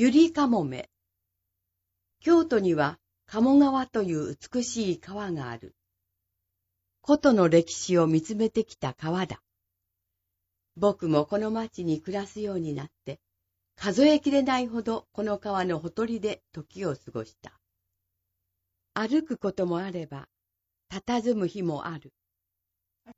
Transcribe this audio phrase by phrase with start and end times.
[0.00, 0.88] ゆりかもめ。
[2.20, 5.74] 京都には鴨川という美しい川がある。
[7.04, 9.42] 古都の歴史を見つめてきた川だ。
[10.76, 13.18] 僕もこの町に暮らすようになって、
[13.74, 17.58] 数えきれないほどこの川のほとりで時を過ごした。
[18.94, 20.28] 歩くこともあれば、
[20.92, 22.12] 佇む日もある。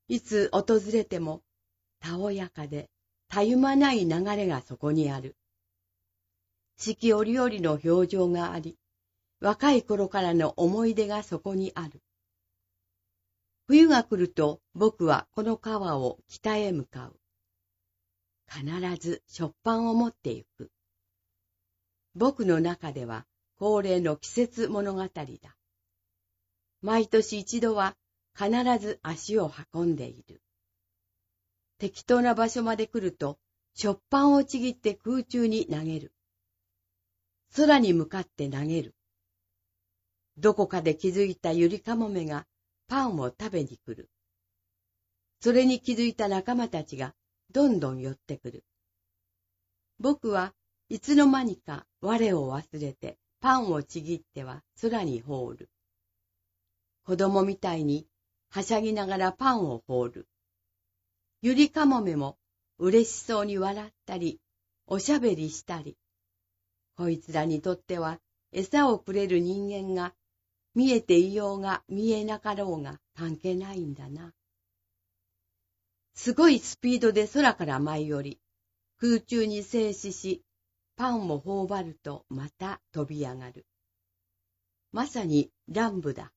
[0.08, 1.42] いつ訪れても、
[2.00, 2.88] たおやかで、
[3.28, 5.36] たゆまない流れがそこにある。
[6.82, 8.78] 四季折々の表情があり、
[9.38, 12.00] 若い頃からの思い出がそこにある。
[13.66, 17.20] 冬が来ると僕はこの川を北へ向かう。
[18.48, 20.70] 必ず食パンを持って行く。
[22.14, 23.26] 僕の中では
[23.58, 25.10] 恒例の季節物語だ。
[26.80, 27.94] 毎年一度は
[28.34, 30.40] 必ず足を運んでいる。
[31.76, 33.38] 適当な場所まで来ると、
[33.74, 36.14] 食パンをちぎって空中に投げる。
[37.56, 38.94] 空に向かって投げる。
[40.38, 42.46] どこかで気づいたゆりかもめが
[42.88, 44.08] パンを食べに来る。
[45.40, 47.14] それに気づいた仲間たちが
[47.50, 48.64] どんどん寄ってくる。
[49.98, 50.54] 僕は
[50.88, 55.68] いつの間にか我を忘れてパンをちぎっては空に放る。
[57.04, 58.06] 子供みたいに
[58.50, 60.28] はしゃぎながらパンを放る。
[61.42, 62.38] ゆりかもめも
[62.78, 64.40] 嬉しそうに笑ったり、
[64.86, 65.96] おしゃべりしたり。
[67.00, 68.20] こいつらにとっては
[68.52, 70.14] 餌をくれる人間が
[70.74, 74.34] 見えていようが見えなかろうが関係ないんだな。
[76.12, 78.38] すごいスピードで空から舞い降り、
[78.98, 80.44] 空中に静止し、
[80.94, 83.64] パンを頬張るとまた飛び上がる。
[84.92, 86.34] まさに乱舞だ。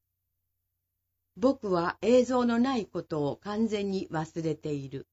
[1.35, 5.07] 僕は映像のないことを完全に忘れている。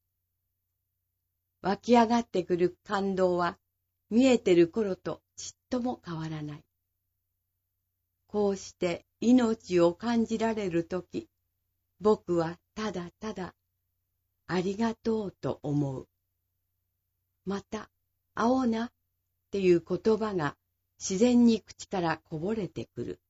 [1.60, 3.58] 湧き上がってくる感動は
[4.10, 6.64] 見えてる頃とちっとも変わらない。
[8.26, 11.30] こうして命を感じられるとき、
[11.98, 13.54] 僕はただただ
[14.46, 16.08] ありがとうと思う。
[17.46, 17.90] また、
[18.34, 18.92] 会おうなっ
[19.50, 20.58] ていう言葉が
[20.98, 23.20] 自然に口からこぼれてくる。